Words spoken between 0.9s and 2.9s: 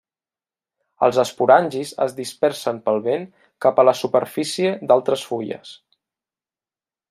Els esporangis es dispersen